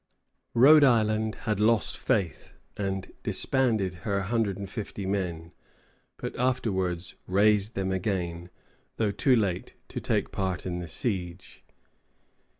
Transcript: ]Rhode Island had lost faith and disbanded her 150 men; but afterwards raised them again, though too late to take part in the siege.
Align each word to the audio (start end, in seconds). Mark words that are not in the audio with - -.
]Rhode 0.55 0.83
Island 0.83 1.35
had 1.45 1.59
lost 1.59 1.95
faith 1.95 2.53
and 2.75 3.13
disbanded 3.21 3.93
her 4.01 4.15
150 4.17 5.05
men; 5.05 5.51
but 6.17 6.35
afterwards 6.37 7.13
raised 7.27 7.75
them 7.75 7.91
again, 7.91 8.49
though 8.97 9.11
too 9.11 9.35
late 9.35 9.75
to 9.89 9.99
take 9.99 10.31
part 10.31 10.65
in 10.65 10.79
the 10.79 10.87
siege. 10.87 11.63